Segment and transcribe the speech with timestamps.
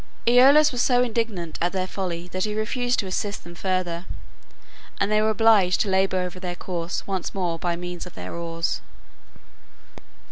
[0.27, 4.07] Aeolus was so indignant at their folly that he refused to assist them further,
[4.99, 8.33] and they were obliged to labor over their course once more by means of their
[8.33, 8.81] oars.